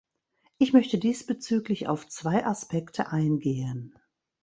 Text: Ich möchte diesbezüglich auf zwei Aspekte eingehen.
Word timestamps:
Ich 0.57 0.73
möchte 0.73 0.97
diesbezüglich 0.97 1.87
auf 1.87 2.07
zwei 2.07 2.43
Aspekte 2.43 3.09
eingehen. 3.11 3.93